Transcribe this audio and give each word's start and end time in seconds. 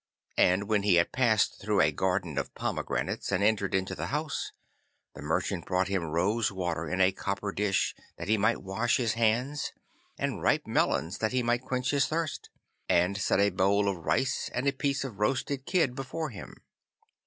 And 0.39 0.67
when 0.67 0.81
he 0.81 0.95
had 0.95 1.11
passed 1.11 1.61
through 1.61 1.79
a 1.81 1.91
garden 1.91 2.39
of 2.39 2.55
pomegranates 2.55 3.31
and 3.31 3.43
entered 3.43 3.75
into 3.75 3.93
the 3.93 4.07
house, 4.07 4.51
the 5.13 5.21
merchant 5.21 5.67
brought 5.67 5.89
him 5.89 6.05
rose 6.05 6.51
water 6.51 6.89
in 6.89 6.99
a 6.99 7.11
copper 7.11 7.51
dish 7.51 7.93
that 8.17 8.27
he 8.27 8.35
might 8.35 8.63
wash 8.63 8.97
his 8.97 9.13
hands, 9.13 9.71
and 10.17 10.41
ripe 10.41 10.65
melons 10.65 11.19
that 11.19 11.33
he 11.33 11.43
might 11.43 11.61
quench 11.61 11.91
his 11.91 12.07
thirst, 12.07 12.49
and 12.89 13.15
set 13.15 13.39
a 13.39 13.51
bowl 13.51 13.87
of 13.87 13.97
rice 14.03 14.49
and 14.55 14.67
a 14.67 14.71
piece 14.73 15.03
of 15.03 15.19
roasted 15.19 15.67
kid 15.67 15.93
before 15.93 16.31
him. 16.31 16.55